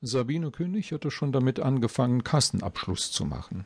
[0.00, 3.64] Sabine König hatte schon damit angefangen, Kassenabschluss zu machen.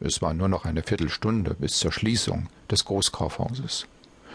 [0.00, 3.86] Es war nur noch eine Viertelstunde bis zur Schließung des Großkaufhauses.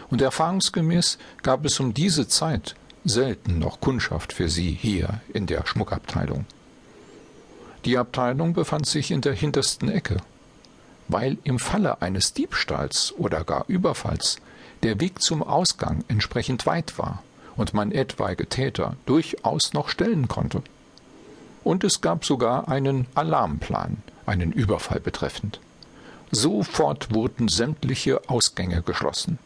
[0.08, 5.66] Und erfahrungsgemäß gab es um diese Zeit selten noch Kundschaft für sie hier in der
[5.66, 6.46] Schmuckabteilung.
[7.86, 10.18] Die Abteilung befand sich in der hintersten Ecke,
[11.08, 14.36] weil im Falle eines Diebstahls oder gar Überfalls
[14.84, 17.20] der Weg zum Ausgang entsprechend weit war
[17.56, 20.62] und man etwaige Täter durchaus noch stellen konnte
[21.64, 25.60] und es gab sogar einen Alarmplan, einen Überfall betreffend.
[26.30, 29.38] Sofort wurden sämtliche Ausgänge geschlossen.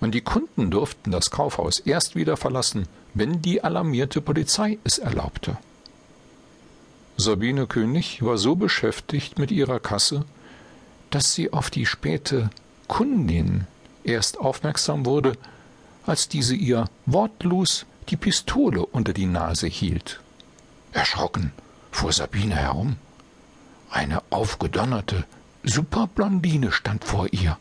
[0.00, 5.56] Und die Kunden durften das Kaufhaus erst wieder verlassen, wenn die alarmierte Polizei es erlaubte.
[7.16, 10.24] Sabine König war so beschäftigt mit ihrer Kasse,
[11.10, 12.50] dass sie auf die späte
[12.88, 13.66] Kundin
[14.02, 15.34] erst aufmerksam wurde,
[16.06, 20.20] als diese ihr wortlos die Pistole unter die Nase hielt.
[20.92, 21.52] Erschrocken
[21.90, 22.96] fuhr Sabine herum.
[23.90, 25.24] Eine aufgedonnerte,
[25.64, 27.58] Superblondine stand vor ihr.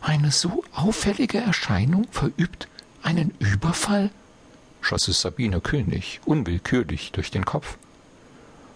[0.00, 2.68] Eine so auffällige Erscheinung verübt
[3.02, 4.10] einen Überfall?
[4.80, 7.76] schoss es Sabine König unwillkürlich durch den Kopf.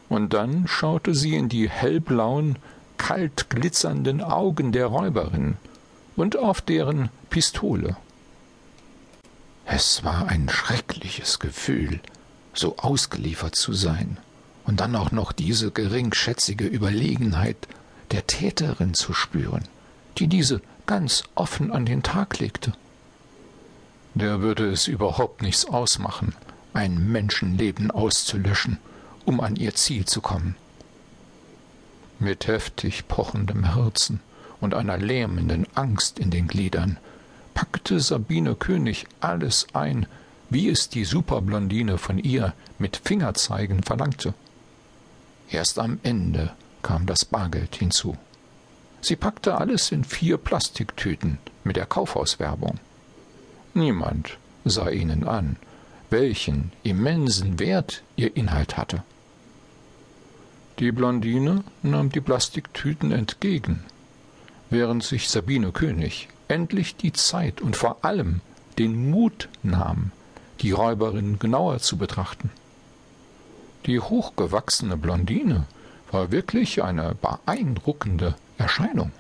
[0.09, 2.57] Und dann schaute sie in die hellblauen,
[2.99, 5.57] kalt glitzernden Augen der Räuberin
[6.17, 7.97] und auf deren Pistole.
[9.65, 12.01] Es war ein schreckliches Gefühl,
[12.55, 14.19] so ausgeliefert zu sein
[14.65, 17.57] und dann auch noch diese geringschätzige Überlegenheit
[18.11, 19.65] der Täterin zu spüren,
[20.19, 22.73] die diese ganz offen an den Tag legte.
[24.15, 26.35] Der würde es überhaupt nichts ausmachen,
[26.75, 28.79] ein Menschenleben auszulöschen,
[29.25, 30.57] um an ihr Ziel zu kommen.
[32.19, 34.21] Mit heftig pochendem Herzen
[34.61, 36.99] und einer lähmenden Angst in den Gliedern
[37.55, 40.07] packte Sabine König alles ein,
[40.53, 44.35] wie es die Superblondine von ihr mit Fingerzeigen verlangte.
[45.51, 48.17] Erst am Ende kam das Bargeld hinzu.
[49.01, 52.79] Sie packte alles in vier Plastiktüten mit der Kaufhauswerbung.
[53.75, 55.57] Niemand sah ihnen an,
[56.11, 59.03] welchen immensen Wert ihr Inhalt hatte.
[60.79, 63.85] Die Blondine nahm die Plastiktüten entgegen,
[64.71, 68.41] während sich Sabine König endlich die Zeit und vor allem
[68.79, 70.13] den Mut nahm,
[70.63, 72.51] die Räuberin genauer zu betrachten.
[73.87, 75.67] Die hochgewachsene Blondine
[76.13, 79.11] war wirklich eine beeindruckende Erscheinung.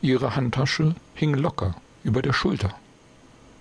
[0.00, 2.72] Ihre Handtasche hing locker über der Schulter.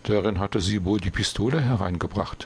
[0.04, 2.46] Darin hatte sie wohl die Pistole hereingebracht.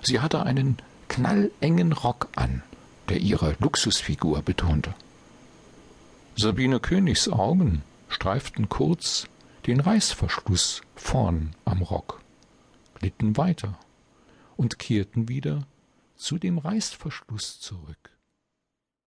[0.00, 0.78] Sie hatte einen
[1.08, 2.62] knallengen Rock an,
[3.10, 4.94] der ihre Luxusfigur betonte.
[6.36, 9.26] Sabine Königs Augen streiften kurz
[9.66, 12.23] den Reißverschluss vorn am Rock
[13.04, 13.78] glitten weiter
[14.56, 15.66] und kehrten wieder
[16.16, 18.13] zu dem Reißverschluss zurück.